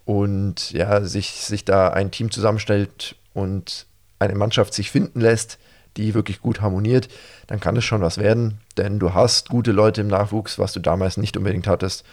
[0.05, 3.85] und ja, sich, sich da ein Team zusammenstellt und
[4.19, 5.59] eine Mannschaft sich finden lässt,
[5.97, 7.07] die wirklich gut harmoniert,
[7.47, 8.59] dann kann es schon was werden.
[8.77, 12.03] Denn du hast gute Leute im Nachwuchs, was du damals nicht unbedingt hattest.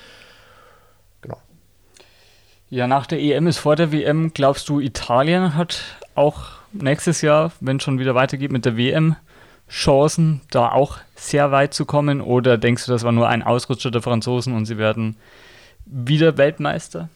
[2.68, 5.83] Ja, nach der EM ist vor der WM, glaubst du, Italien hat
[6.16, 9.14] auch nächstes Jahr, wenn schon wieder weitergeht mit der WM,
[9.68, 12.20] Chancen, da auch sehr weit zu kommen?
[12.20, 15.16] Oder denkst du, das war nur ein Ausrutscher der Franzosen und sie werden
[15.85, 17.09] wieder Weltmeister?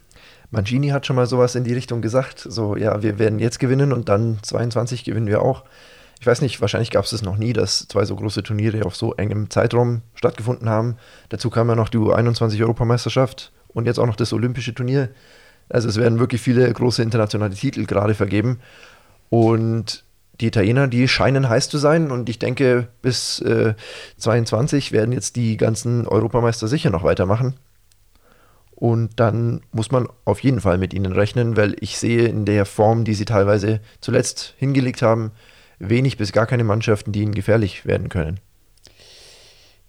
[0.53, 3.93] Mancini hat schon mal sowas in die Richtung gesagt, so ja, wir werden jetzt gewinnen
[3.93, 5.65] und dann 22 gewinnen wir auch.
[6.21, 8.95] Ich weiß nicht, wahrscheinlich gab es es noch nie, dass zwei so große Turniere auf
[8.95, 10.97] so engem Zeitraum stattgefunden haben.
[11.29, 15.09] Dazu kam ja noch die U21-Europameisterschaft und jetzt auch noch das Olympische Turnier.
[15.71, 18.61] Also es werden wirklich viele große internationale Titel gerade vergeben.
[19.31, 20.05] Und
[20.41, 23.75] die Italiener, die scheinen heiß zu sein und ich denke, bis äh,
[24.17, 27.55] 22 werden jetzt die ganzen Europameister sicher noch weitermachen.
[28.75, 32.65] Und dann muss man auf jeden Fall mit ihnen rechnen, weil ich sehe in der
[32.65, 35.33] Form, die sie teilweise zuletzt hingelegt haben,
[35.79, 38.41] wenig bis gar keine Mannschaften, die ihnen gefährlich werden können.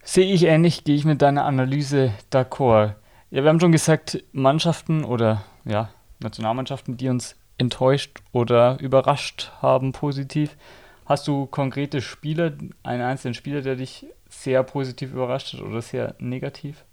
[0.04, 2.96] Sehe ich ähnlich, gehe ich mit deiner Analyse d'accord.
[3.30, 9.92] Ja, wir haben schon gesagt, Mannschaften oder ja, Nationalmannschaften, die uns enttäuscht oder überrascht haben
[9.92, 10.58] positiv.
[11.06, 16.16] Hast du konkrete Spieler, einen einzelnen Spieler, der dich sehr positiv überrascht hat oder sehr
[16.20, 16.84] negativ?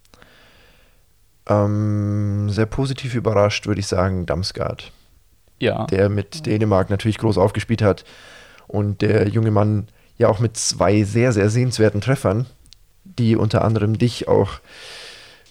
[1.48, 4.92] Ähm, sehr positiv überrascht würde ich sagen Damsgaard.
[5.59, 5.87] Ja.
[5.87, 8.04] Der mit Dänemark natürlich groß aufgespielt hat
[8.66, 12.46] und der junge Mann ja auch mit zwei sehr, sehr sehenswerten Treffern,
[13.04, 14.61] die unter anderem dich auch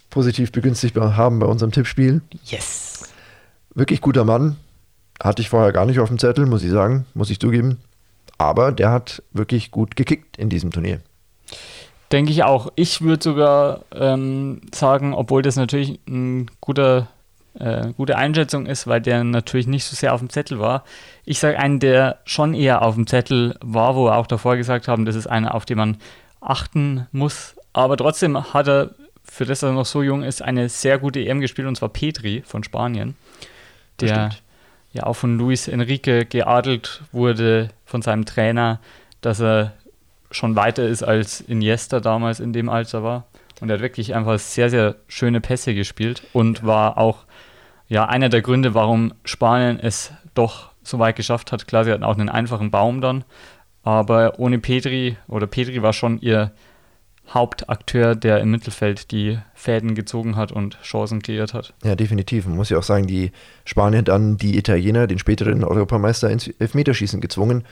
[0.10, 2.22] positiv begünstigt haben bei unserem Tippspiel.
[2.46, 2.97] Yes.
[3.78, 4.56] Wirklich guter Mann,
[5.22, 7.80] hatte ich vorher gar nicht auf dem Zettel, muss ich sagen, muss ich zugeben.
[8.40, 11.00] Aber der hat wirklich gut gekickt in diesem Turnier.
[12.12, 12.72] Denke ich auch.
[12.74, 17.08] Ich würde sogar ähm, sagen, obwohl das natürlich eine guter,
[17.60, 20.84] äh, gute Einschätzung ist, weil der natürlich nicht so sehr auf dem Zettel war.
[21.24, 24.88] Ich sage einen, der schon eher auf dem Zettel war, wo wir auch davor gesagt
[24.88, 25.98] haben, das ist einer, auf den man
[26.42, 27.56] achten muss.
[27.74, 31.42] Aber trotzdem hat er, für das er noch so jung ist, eine sehr gute EM
[31.42, 33.16] gespielt, und zwar Petri von Spanien.
[34.00, 34.30] Der
[34.92, 38.80] ja auch von Luis Enrique geadelt wurde von seinem Trainer,
[39.22, 39.74] dass er
[40.32, 43.26] schon weiter ist als Iniesta damals in dem Alter war.
[43.62, 47.26] Und er hat wirklich einfach sehr, sehr schöne Pässe gespielt und war auch
[47.88, 51.68] ja einer der Gründe, warum Spanien es doch so weit geschafft hat.
[51.68, 53.24] Klar, sie hatten auch einen einfachen Baum dann,
[53.84, 56.52] aber ohne Petri oder Petri war schon ihr
[57.34, 61.74] Hauptakteur, der im Mittelfeld die Fäden gezogen hat und Chancen kreiert hat.
[61.84, 62.46] Ja, definitiv.
[62.48, 63.32] Man muss ja auch sagen, die
[63.66, 67.66] Spanier dann die Italiener, den späteren Europameister, ins Elfmeterschießen gezwungen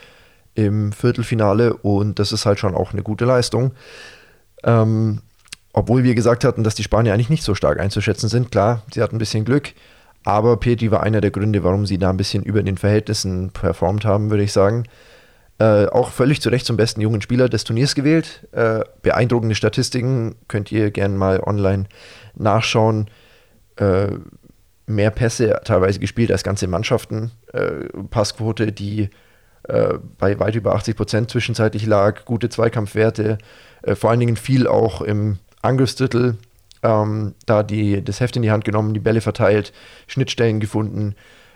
[0.55, 3.71] im Viertelfinale und das ist halt schon auch eine gute Leistung.
[4.63, 5.21] Ähm,
[5.73, 8.51] obwohl wir gesagt hatten, dass die Spanier eigentlich nicht so stark einzuschätzen sind.
[8.51, 9.73] Klar, sie hatten ein bisschen Glück,
[10.23, 14.05] aber Petri war einer der Gründe, warum sie da ein bisschen über den Verhältnissen performt
[14.05, 14.85] haben, würde ich sagen.
[15.57, 18.45] Äh, auch völlig zu Recht zum besten jungen Spieler des Turniers gewählt.
[18.51, 21.85] Äh, beeindruckende Statistiken könnt ihr gerne mal online
[22.35, 23.09] nachschauen.
[23.77, 24.07] Äh,
[24.85, 27.31] mehr Pässe teilweise gespielt als ganze Mannschaften.
[27.53, 29.09] Äh, Passquote, die
[29.63, 32.25] äh, bei weit über 80 Prozent zwischenzeitlich lag.
[32.25, 33.37] Gute Zweikampfwerte.
[33.93, 36.37] Vor allen Dingen viel auch im Angriffsdrittel.
[36.83, 39.73] Ähm, da die, das Heft in die Hand genommen, die Bälle verteilt,
[40.07, 41.15] Schnittstellen gefunden.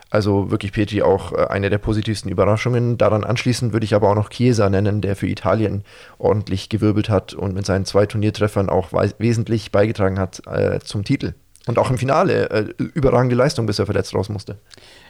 [0.09, 2.97] Also wirklich Petri auch äh, eine der positivsten Überraschungen.
[2.97, 5.83] Daran anschließend würde ich aber auch noch Chiesa nennen, der für Italien
[6.17, 11.33] ordentlich gewirbelt hat und mit seinen zwei Turniertreffern auch wesentlich beigetragen hat äh, zum Titel.
[11.67, 14.57] Und auch im Finale äh, überragende Leistung, bis er verletzt raus musste.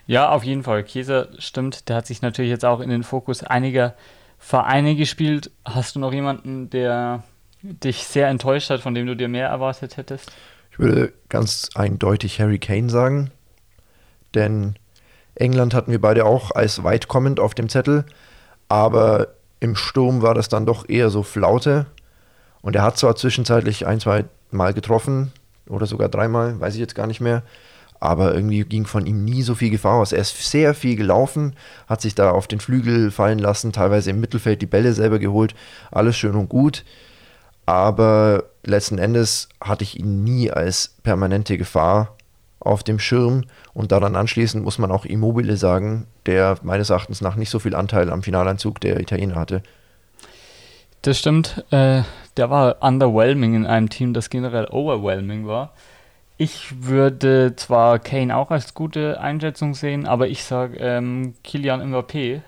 [0.07, 0.83] Ja, auf jeden Fall.
[0.83, 1.87] Chiesa stimmt.
[1.87, 3.95] Der hat sich natürlich jetzt auch in den Fokus einiger
[4.37, 5.51] Vereine gespielt.
[5.63, 7.23] Hast du noch jemanden, der
[7.61, 10.31] dich sehr enttäuscht hat, von dem du dir mehr erwartet hättest?
[10.71, 13.31] Ich würde ganz eindeutig Harry Kane sagen.
[14.33, 14.75] Denn
[15.39, 18.05] England hatten wir beide auch als weit kommend auf dem Zettel,
[18.67, 21.85] aber im Sturm war das dann doch eher so Flaute.
[22.61, 25.31] Und er hat zwar zwischenzeitlich ein, zwei Mal getroffen
[25.67, 27.43] oder sogar dreimal, weiß ich jetzt gar nicht mehr,
[27.99, 30.11] aber irgendwie ging von ihm nie so viel Gefahr aus.
[30.11, 31.55] Er ist sehr viel gelaufen,
[31.87, 35.55] hat sich da auf den Flügel fallen lassen, teilweise im Mittelfeld die Bälle selber geholt,
[35.91, 36.83] alles schön und gut.
[37.65, 42.17] Aber letzten Endes hatte ich ihn nie als permanente Gefahr
[42.59, 43.45] auf dem Schirm.
[43.73, 47.75] Und daran anschließend muss man auch Immobile sagen, der meines Erachtens nach nicht so viel
[47.75, 49.63] Anteil am Finalanzug der Italiener hatte.
[51.01, 51.63] Das stimmt.
[51.71, 52.03] Äh,
[52.37, 55.73] der war underwhelming in einem Team, das generell overwhelming war.
[56.37, 62.41] Ich würde zwar Kane auch als gute Einschätzung sehen, aber ich sage ähm, Kilian Mbappé,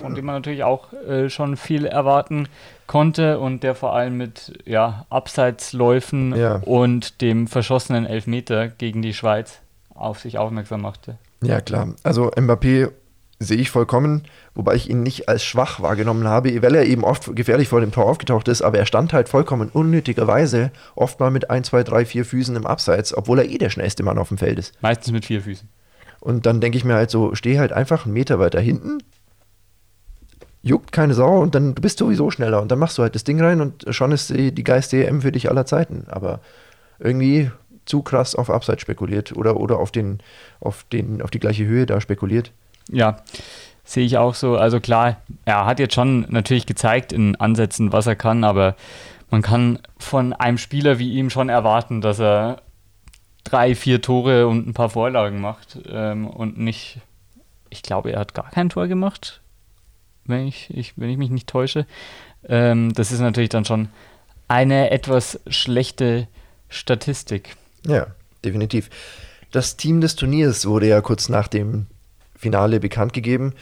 [0.00, 2.48] von dem man natürlich auch äh, schon viel erwarten
[2.86, 6.56] konnte und der vor allem mit ja, Abseitsläufen ja.
[6.56, 9.60] und dem verschossenen Elfmeter gegen die Schweiz
[9.94, 11.16] auf sich aufmerksam machte.
[11.42, 11.94] Ja, klar.
[12.02, 12.90] Also Mbappé
[13.40, 14.22] Sehe ich vollkommen,
[14.54, 17.90] wobei ich ihn nicht als schwach wahrgenommen habe, weil er eben oft gefährlich vor dem
[17.90, 22.04] Tor aufgetaucht ist, aber er stand halt vollkommen unnötigerweise oft mal mit 1, 2, 3,
[22.06, 24.80] 4 Füßen im Abseits, obwohl er eh der schnellste Mann auf dem Feld ist.
[24.82, 25.68] Meistens mit vier Füßen.
[26.20, 28.98] Und dann denke ich mir halt so, steh halt einfach einen Meter weiter hinten,
[30.64, 33.22] juckt keine Sau und dann du bist sowieso schneller und dann machst du halt das
[33.22, 36.06] Ding rein und schon ist die, die geilste EM für dich aller Zeiten.
[36.08, 36.40] Aber
[36.98, 37.50] irgendwie
[37.84, 40.20] zu krass auf Abseits spekuliert oder, oder auf, den,
[40.60, 42.50] auf, den, auf die gleiche Höhe da spekuliert.
[42.90, 43.18] Ja,
[43.84, 44.56] sehe ich auch so.
[44.56, 48.74] Also klar, er hat jetzt schon natürlich gezeigt in Ansätzen, was er kann, aber
[49.30, 52.62] man kann von einem Spieler wie ihm schon erwarten, dass er
[53.42, 57.00] drei, vier Tore und ein paar Vorlagen macht ähm, und nicht,
[57.68, 59.42] ich glaube, er hat gar kein Tor gemacht,
[60.26, 61.86] wenn ich, ich wenn ich mich nicht täusche.
[62.46, 63.88] Ähm, das ist natürlich dann schon
[64.48, 66.28] eine etwas schlechte
[66.68, 67.56] Statistik.
[67.86, 68.08] Ja,
[68.44, 68.90] definitiv.
[69.52, 71.86] Das Team des Turniers wurde ja kurz nach dem
[72.36, 73.54] Finale bekannt gegeben.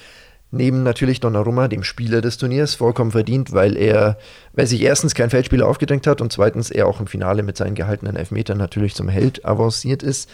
[0.50, 4.18] Neben natürlich Donnarumma, dem Spieler des Turniers, vollkommen verdient, weil er,
[4.52, 7.74] weil sich erstens kein Feldspieler aufgedrängt hat und zweitens er auch im Finale mit seinen
[7.74, 10.28] gehaltenen Elfmetern natürlich zum Held avanciert ist.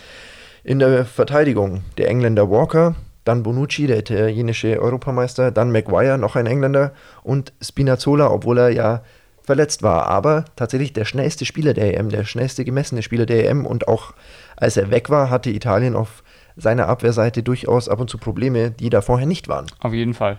[0.64, 2.96] In der Verteidigung der Engländer Walker,
[3.28, 9.02] dann Bonucci, der italienische Europameister, dann Maguire, noch ein Engländer und Spinazzola, obwohl er ja
[9.42, 13.64] verletzt war, aber tatsächlich der schnellste Spieler der EM, der schnellste gemessene Spieler der EM
[13.64, 14.12] und auch
[14.56, 16.22] als er weg war, hatte Italien auf
[16.56, 19.66] seiner Abwehrseite durchaus ab und zu Probleme, die da vorher nicht waren.
[19.80, 20.38] Auf jeden Fall.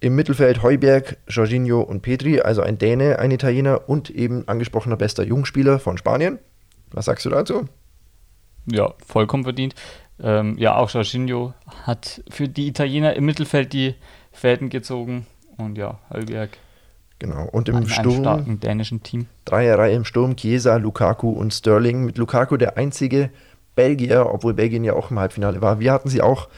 [0.00, 5.24] Im Mittelfeld Heuberg, Jorginho und Petri, also ein Däne, ein Italiener und eben angesprochener bester
[5.24, 6.38] Jungspieler von Spanien.
[6.92, 7.66] Was sagst du dazu?
[8.66, 9.74] Ja, vollkommen verdient.
[10.20, 13.94] Ähm, ja, auch Jorginho hat für die Italiener im Mittelfeld die
[14.32, 15.26] Fäden gezogen.
[15.56, 16.50] Und ja, Heuberg
[17.18, 17.48] Genau.
[17.52, 18.20] Und im Sturm.
[18.20, 19.26] starken dänischen Team.
[19.44, 22.04] Dreierreihe im Sturm, Chiesa, Lukaku und Sterling.
[22.04, 23.30] Mit Lukaku der einzige
[23.74, 25.80] Belgier, obwohl Belgien ja auch im Halbfinale war.
[25.80, 26.48] Wir hatten sie auch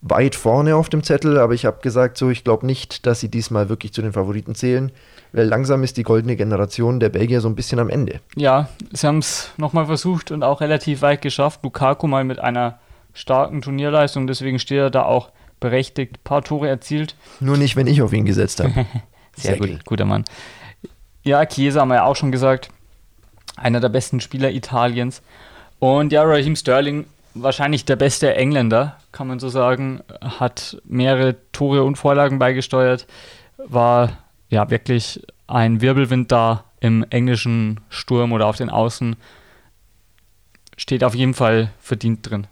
[0.00, 3.28] weit vorne auf dem Zettel, aber ich habe gesagt, so, ich glaube nicht, dass sie
[3.28, 4.92] diesmal wirklich zu den Favoriten zählen,
[5.32, 8.20] weil langsam ist die goldene Generation der Belgier so ein bisschen am Ende.
[8.36, 11.60] Ja, sie haben es nochmal versucht und auch relativ weit geschafft.
[11.62, 12.78] Lukaku mal mit einer
[13.12, 17.14] starken Turnierleistung, deswegen steht er da auch berechtigt, ein paar Tore erzielt.
[17.38, 18.72] Nur nicht, wenn ich auf ihn gesetzt habe.
[19.36, 20.24] Sehr, Sehr gut, guter Mann.
[21.22, 22.70] Ja, Chiesa haben wir ja auch schon gesagt.
[23.56, 25.22] Einer der besten Spieler Italiens.
[25.78, 31.84] Und ja, Raheem Sterling, wahrscheinlich der beste Engländer, kann man so sagen, hat mehrere Tore
[31.84, 33.06] und Vorlagen beigesteuert.
[33.58, 34.18] War
[34.50, 39.16] ja wirklich ein Wirbelwind da im englischen Sturm oder auf den Außen.
[40.76, 42.46] Steht auf jeden Fall verdient drin.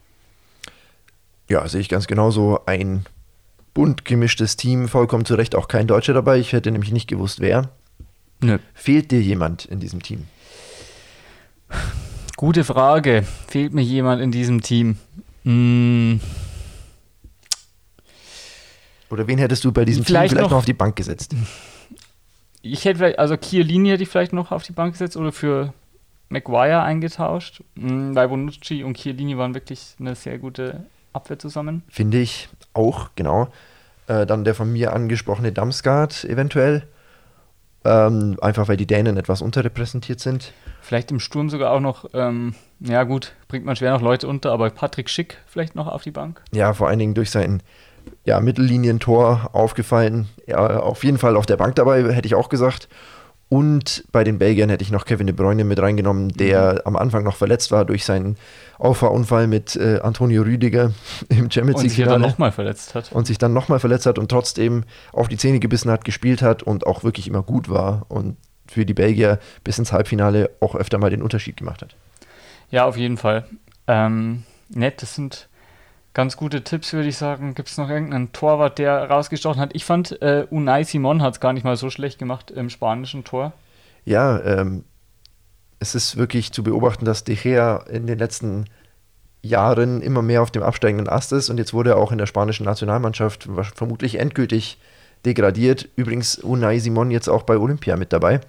[1.49, 2.61] Ja, sehe ich ganz genauso.
[2.67, 3.07] Ein
[3.75, 6.39] bunt gemischtes Team, vollkommen zu Recht auch kein Deutscher dabei.
[6.39, 7.71] Ich hätte nämlich nicht gewusst, wer.
[8.41, 8.59] Nö.
[8.75, 10.27] Fehlt dir jemand in diesem Team?
[12.37, 13.25] Gute Frage.
[13.49, 14.99] Fehlt mir jemand in diesem Team?
[15.45, 16.21] Hm,
[19.11, 21.35] Oder wen hättest du bei diesem Vielleicht Team vielleicht noch- noch auf die Bank gesetzt?
[22.63, 25.73] ich hätte vielleicht, also Chiellini hätte ich vielleicht noch auf die Bank gesetzt oder für
[26.29, 31.83] Maguire eingetauscht, Hm, weil Bonucci und Chiellini waren wirklich eine sehr gute Abwehr zusammen.
[31.89, 33.49] Finde ich auch, genau.
[34.07, 36.87] Äh, dann der von mir angesprochene Damsgaard eventuell.
[37.85, 40.53] Ähm, einfach weil die Dänen etwas unterrepräsentiert sind.
[40.81, 44.53] Vielleicht im Sturm sogar auch noch, ähm, ja gut, bringt man schwer noch Leute unter,
[44.53, 46.43] aber Patrick Schick vielleicht noch auf die Bank.
[46.53, 47.63] Ja, vor allen Dingen durch sein
[48.25, 50.29] ja, Mittellinientor aufgefallen.
[50.47, 52.89] Ja, auf jeden Fall auf der Bank dabei, hätte ich auch gesagt.
[53.51, 57.25] Und bei den Belgiern hätte ich noch Kevin de Bruyne mit reingenommen, der am Anfang
[57.25, 58.37] noch verletzt war durch seinen
[58.79, 60.93] Auffahrunfall mit äh, Antonio Rüdiger
[61.31, 63.11] im Champions Und sich dann nochmal verletzt hat.
[63.13, 66.63] und sich dann nochmal verletzt hat und trotzdem auf die Zähne gebissen hat, gespielt hat
[66.63, 70.99] und auch wirklich immer gut war und für die Belgier bis ins Halbfinale auch öfter
[70.99, 71.97] mal den Unterschied gemacht hat.
[72.71, 73.47] Ja, auf jeden Fall.
[73.87, 75.48] Ähm, nett, das sind
[76.15, 77.55] ganz gute Tipps, würde ich sagen.
[77.55, 79.71] Gibt es noch irgendeinen Torwart, der rausgestochen hat?
[79.75, 83.25] Ich fand, äh, Unai Simon hat es gar nicht mal so schlecht gemacht im spanischen
[83.25, 83.53] Tor.
[84.05, 84.85] Ja, ähm,
[85.81, 88.65] es ist wirklich zu beobachten, dass De Gea in den letzten
[89.43, 92.27] Jahren immer mehr auf dem absteigenden Ast ist und jetzt wurde er auch in der
[92.27, 94.79] spanischen Nationalmannschaft vermutlich endgültig
[95.25, 95.89] degradiert.
[95.97, 98.41] Übrigens Unai Simon jetzt auch bei Olympia mit dabei.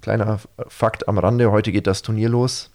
[0.00, 2.70] Kleiner Fakt am Rande, heute geht das Turnier los.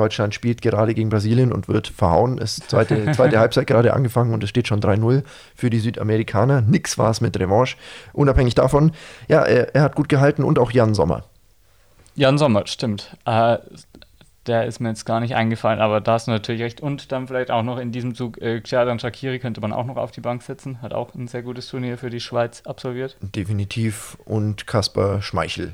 [0.00, 2.38] Deutschland spielt gerade gegen Brasilien und wird verhauen.
[2.38, 5.22] Es ist zweite, zweite Halbzeit gerade angefangen und es steht schon 3-0
[5.54, 6.62] für die Südamerikaner.
[6.62, 7.76] Nix war es mit Revanche.
[8.14, 8.92] Unabhängig davon,
[9.28, 11.24] ja, er, er hat gut gehalten und auch Jan Sommer.
[12.14, 13.16] Jan Sommer, stimmt.
[13.26, 13.58] Äh,
[14.46, 16.80] der ist mir jetzt gar nicht eingefallen, aber da hast du natürlich recht.
[16.80, 19.96] Und dann vielleicht auch noch in diesem Zug, äh, Xherdan Shakiri könnte man auch noch
[19.96, 20.80] auf die Bank setzen.
[20.80, 23.16] Hat auch ein sehr gutes Turnier für die Schweiz absolviert.
[23.20, 24.16] Definitiv.
[24.24, 25.72] Und Kaspar Schmeichel.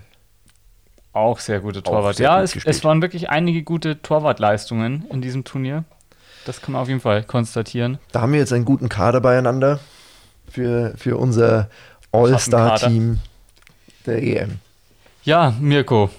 [1.16, 2.16] Auch sehr gute Torwart.
[2.16, 5.84] sehr ja, gut es, es waren wirklich einige gute Torwartleistungen in diesem Turnier.
[6.44, 7.96] das kann man auf jeden Fall konstatieren.
[8.12, 9.80] Da haben wir jetzt einen guten Kader beieinander
[10.46, 11.70] für, für unser
[12.12, 13.20] All-Star-Team
[14.04, 14.58] der EM.
[15.22, 16.10] Ja, Mirko.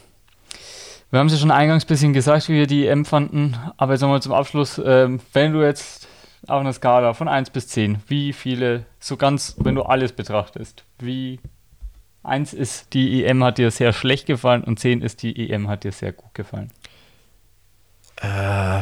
[1.12, 3.94] Wir haben es ja schon eingangs ein bisschen gesagt, wie wir die EM fanden, aber
[3.94, 4.82] jetzt nochmal zum Abschluss.
[4.84, 6.08] Ähm, wenn du jetzt
[6.48, 10.86] auf einer Skala von 1 bis 10, wie viele, so ganz, wenn du alles betrachtest,
[10.98, 11.40] wie
[12.28, 15.84] 1 ist, die EM hat dir sehr schlecht gefallen und 10 ist, die EM hat
[15.84, 16.72] dir sehr gut gefallen?
[18.22, 18.82] Äh,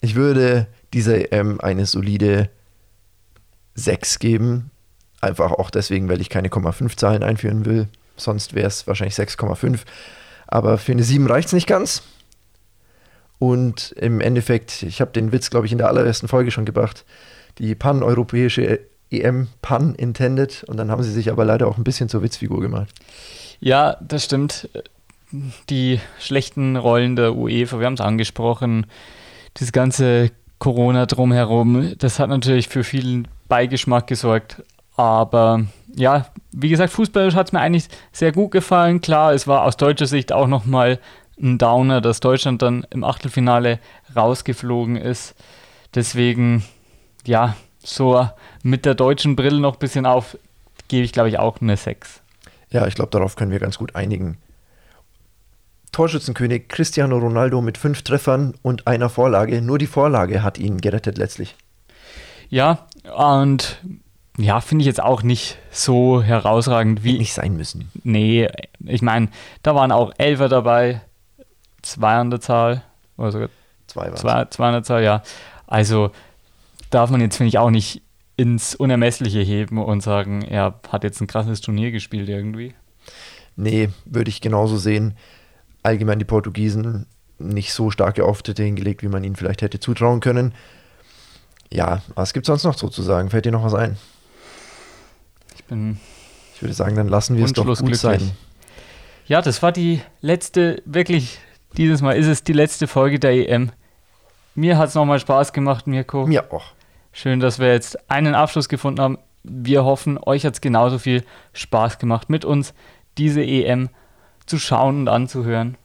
[0.00, 2.50] ich würde dieser EM eine solide
[3.74, 4.70] 6 geben.
[5.20, 7.88] Einfach auch deswegen, weil ich keine 0,5 Zahlen einführen will.
[8.16, 9.80] Sonst wäre es wahrscheinlich 6,5.
[10.46, 12.02] Aber für eine 7 reicht es nicht ganz.
[13.38, 17.04] Und im Endeffekt, ich habe den Witz, glaube ich, in der allerersten Folge schon gebracht,
[17.58, 20.64] die pan-europäische EM pan intended.
[20.64, 22.88] Und dann haben sie sich aber leider auch ein bisschen zur Witzfigur gemacht.
[23.60, 24.68] Ja, das stimmt.
[25.70, 28.86] Die schlechten Rollen der UEFA, wir haben es angesprochen,
[29.54, 34.62] das ganze Corona drumherum, das hat natürlich für vielen Beigeschmack gesorgt.
[34.96, 39.00] Aber ja, wie gesagt, fußballisch hat es mir eigentlich sehr gut gefallen.
[39.00, 40.98] Klar, es war aus deutscher Sicht auch nochmal
[41.40, 43.78] ein Downer, dass Deutschland dann im Achtelfinale
[44.14, 45.34] rausgeflogen ist.
[45.94, 46.64] Deswegen,
[47.26, 48.28] ja, so
[48.62, 50.36] mit der deutschen Brille noch ein bisschen auf,
[50.88, 52.20] gebe ich glaube ich auch eine 6.
[52.70, 54.38] Ja, ich glaube, darauf können wir ganz gut einigen.
[55.92, 59.62] Torschützenkönig Cristiano Ronaldo mit fünf Treffern und einer Vorlage.
[59.62, 61.54] Nur die Vorlage hat ihn gerettet letztlich.
[62.50, 63.80] Ja, und
[64.36, 67.12] ja, finde ich jetzt auch nicht so herausragend wie.
[67.12, 67.90] Hätte nicht sein müssen.
[68.04, 68.48] Nee,
[68.84, 69.28] ich meine,
[69.62, 71.00] da waren auch Elfer dabei,
[71.82, 72.82] zwei an der Zahl.
[73.16, 73.48] Oder sogar
[73.86, 75.22] zwei, zwei, zwei an der Zahl, ja.
[75.66, 76.10] Also
[76.96, 78.02] darf man jetzt, finde ich, auch nicht
[78.36, 82.74] ins Unermessliche heben und sagen, er hat jetzt ein krasses Turnier gespielt irgendwie.
[83.54, 85.14] Nee, würde ich genauso sehen.
[85.82, 87.06] Allgemein die Portugiesen
[87.38, 90.54] nicht so starke Auftritte hingelegt, wie man ihnen vielleicht hätte zutrauen können.
[91.70, 93.28] Ja, was gibt es sonst noch so zu sagen?
[93.28, 93.98] Fällt dir noch was ein?
[95.54, 95.98] Ich bin.
[96.54, 98.00] Ich würde sagen, dann lassen wir es doch gut glücklich.
[98.00, 98.30] sein.
[99.26, 101.40] Ja, das war die letzte, wirklich,
[101.76, 103.70] dieses Mal ist es die letzte Folge der EM.
[104.54, 106.26] Mir hat es nochmal Spaß gemacht, Mirko.
[106.26, 106.75] Mir auch.
[107.18, 109.16] Schön, dass wir jetzt einen Abschluss gefunden haben.
[109.42, 111.24] Wir hoffen, euch hat es genauso viel
[111.54, 112.74] Spaß gemacht, mit uns
[113.16, 113.88] diese EM
[114.44, 115.78] zu schauen und anzuhören.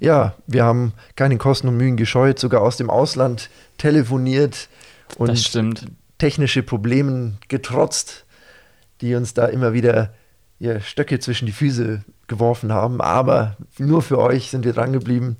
[0.00, 4.68] Ja, wir haben keine Kosten und Mühen gescheut, sogar aus dem Ausland telefoniert
[5.16, 5.86] und
[6.18, 8.26] technische Probleme getrotzt,
[9.00, 10.12] die uns da immer wieder
[10.58, 13.00] ja, Stöcke zwischen die Füße geworfen haben.
[13.00, 15.38] Aber nur für euch sind wir dran geblieben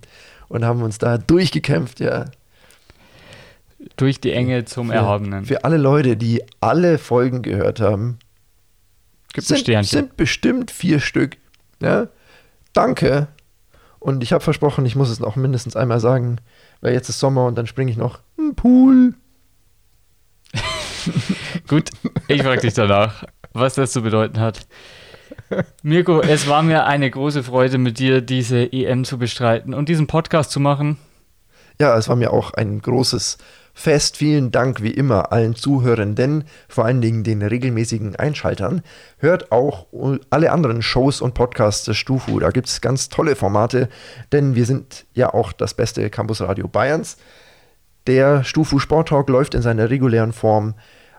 [0.49, 2.25] und haben uns da durchgekämpft, ja.
[3.97, 5.45] Durch die Enge zum für, Erhabenen.
[5.45, 8.19] Für alle Leute, die alle Folgen gehört haben,
[9.33, 11.37] Gibt sind, sind bestimmt vier Stück.
[11.81, 12.09] Ja?
[12.73, 13.29] Danke.
[13.99, 16.39] Und ich habe versprochen, ich muss es noch mindestens einmal sagen,
[16.81, 19.15] weil jetzt ist Sommer und dann springe ich noch im Pool.
[21.69, 21.91] Gut,
[22.29, 24.67] ich frage dich danach, was das zu bedeuten hat.
[25.83, 30.07] Mirko, es war mir eine große Freude, mit dir diese EM zu bestreiten und diesen
[30.07, 30.99] Podcast zu machen.
[31.81, 33.39] Ja, es war mir auch ein großes
[33.79, 34.17] Fest.
[34.17, 38.83] Vielen Dank wie immer allen Zuhörenden, vor allen Dingen den regelmäßigen Einschaltern.
[39.19, 39.87] Hört auch
[40.31, 42.41] alle anderen Shows und Podcasts des Stufu.
[42.41, 43.89] Da gibt es ganz tolle Formate,
[44.33, 47.19] denn wir sind ja auch das beste Campusradio Bayerns.
[48.09, 50.75] Der Stufu Sport Talk läuft in seiner regulären Form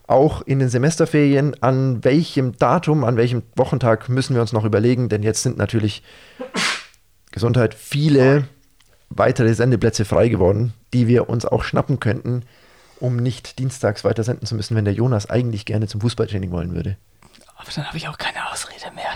[0.05, 1.55] auch in den Semesterferien.
[1.61, 6.03] An welchem Datum, an welchem Wochentag müssen wir uns noch überlegen, denn jetzt sind natürlich
[7.31, 8.49] Gesundheit viele
[9.09, 12.43] weitere Sendeplätze frei geworden, die wir uns auch schnappen könnten,
[12.99, 16.73] um nicht dienstags weiter senden zu müssen, wenn der Jonas eigentlich gerne zum Fußballtraining wollen
[16.73, 16.97] würde.
[17.55, 19.09] Aber dann habe ich auch keine Ausrede mehr.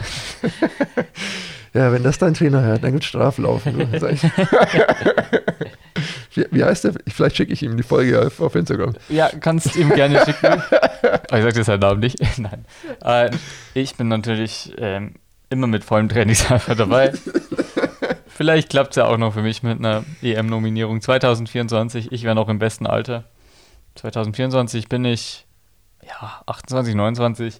[1.73, 3.77] ja, wenn das dein Trainer hört, dann gibt es Straflaufen.
[6.33, 6.93] wie, wie, heißt der?
[7.07, 8.95] Vielleicht schicke ich ihm die Folge auf, auf Instagram.
[9.07, 10.45] Ja, kannst ihm gerne schicken.
[10.45, 12.19] Aber ich sage dir seinen Namen nicht.
[12.37, 12.65] Nein.
[13.01, 13.31] Äh,
[13.75, 15.15] ich bin natürlich ähm,
[15.49, 17.13] immer mit vollem Trainingseifer dabei.
[18.43, 22.11] Vielleicht klappt es ja auch noch für mich mit einer EM-Nominierung 2024.
[22.11, 23.23] Ich wäre noch im besten Alter.
[23.95, 25.47] 2024 bin ich
[26.05, 27.55] ja 28, 29.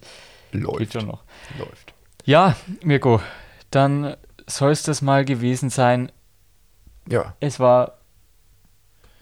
[0.52, 0.78] Läuft.
[0.78, 1.22] Geht schon noch.
[1.58, 1.94] Läuft.
[2.26, 3.22] Ja, Mirko,
[3.70, 4.14] dann
[4.46, 6.12] soll es das mal gewesen sein.
[7.08, 7.34] Ja.
[7.40, 7.94] Es war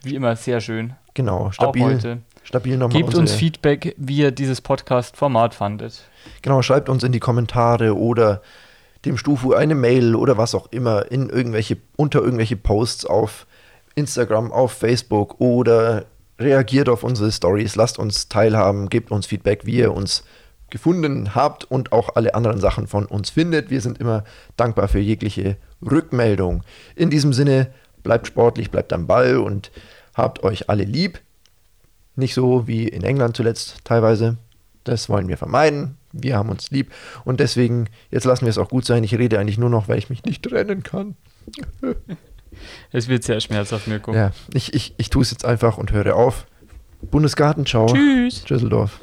[0.03, 0.95] wie immer sehr schön.
[1.15, 1.85] Genau, stabil.
[1.85, 2.23] Auch heute.
[2.43, 3.03] Stabil nochmal.
[3.03, 6.03] Gebt uns Feedback, wie ihr dieses Podcast-Format fandet.
[6.43, 8.43] Genau, schreibt uns in die Kommentare oder
[9.05, 13.47] dem Stufu eine Mail oder was auch immer in irgendwelche, unter irgendwelche Posts auf
[13.95, 16.05] Instagram, auf Facebook oder
[16.39, 20.25] reagiert auf unsere Stories, lasst uns teilhaben, gebt uns Feedback, wie ihr uns
[20.71, 23.71] gefunden habt und auch alle anderen Sachen von uns findet.
[23.71, 24.25] Wir sind immer
[24.57, 26.63] dankbar für jegliche Rückmeldung.
[26.97, 27.73] In diesem Sinne,
[28.03, 29.71] bleibt sportlich, bleibt am Ball und
[30.15, 31.21] Habt euch alle lieb.
[32.17, 34.37] Nicht so wie in England zuletzt teilweise.
[34.85, 35.97] Das wollen wir vermeiden.
[36.13, 36.93] Wir haben uns lieb.
[37.25, 39.05] Und deswegen, jetzt lassen wir es auch gut sein.
[39.05, 41.17] Ich rede eigentlich nur noch, weil ich mich nicht trennen kann.
[42.93, 44.15] Es wird sehr schmerzhaft, Mirko.
[44.15, 46.47] Ja, ich, ich, ich tue es jetzt einfach und höre auf.
[47.01, 47.87] Bundesgarten, ciao.
[47.87, 48.45] Tschüss.
[48.45, 49.01] Düsseldorf.